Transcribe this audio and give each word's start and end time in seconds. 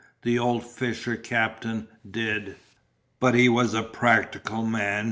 The 0.23 0.39
old 0.39 0.65
fisher 0.65 1.15
captain 1.15 1.87
did. 2.09 2.55
But 3.19 3.35
he 3.35 3.47
was 3.49 3.75
a 3.75 3.83
practical 3.83 4.65
man. 4.65 4.99